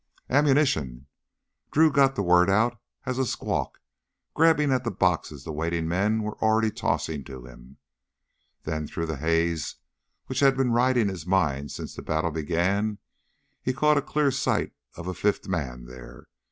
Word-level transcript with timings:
"Ammunition!" 0.31 1.05
Drew 1.69 1.91
got 1.91 2.15
the 2.15 2.23
word 2.23 2.49
out 2.49 2.81
as 3.05 3.19
a 3.19 3.23
squawk, 3.27 3.77
grabbing 4.33 4.71
at 4.71 4.83
the 4.83 4.89
boxes 4.89 5.43
the 5.43 5.51
waiting 5.51 5.87
men 5.87 6.23
were 6.23 6.39
already 6.41 6.71
tossing 6.71 7.23
to 7.25 7.45
him. 7.45 7.77
Then, 8.63 8.87
through 8.87 9.05
the 9.05 9.17
haze 9.17 9.75
which 10.25 10.39
had 10.39 10.57
been 10.57 10.71
riding 10.71 11.07
his 11.07 11.27
mind 11.27 11.69
since 11.69 11.95
the 11.95 12.01
battle 12.01 12.31
began, 12.31 12.97
he 13.61 13.73
caught 13.73 13.95
a 13.99 14.01
clear 14.01 14.31
sight 14.31 14.73
of 14.95 15.05
the 15.05 15.13
fifth 15.13 15.47
man 15.47 15.85
there.... 15.85 16.25